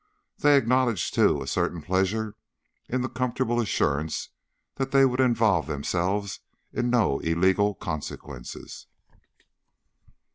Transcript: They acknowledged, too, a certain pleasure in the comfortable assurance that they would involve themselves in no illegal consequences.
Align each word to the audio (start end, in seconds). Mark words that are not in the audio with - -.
They 0.39 0.57
acknowledged, 0.57 1.13
too, 1.13 1.43
a 1.43 1.47
certain 1.47 1.79
pleasure 1.83 2.35
in 2.89 3.01
the 3.01 3.07
comfortable 3.07 3.59
assurance 3.61 4.29
that 4.77 4.89
they 4.89 5.05
would 5.05 5.19
involve 5.19 5.67
themselves 5.67 6.39
in 6.73 6.89
no 6.89 7.19
illegal 7.19 7.75
consequences. 7.75 8.87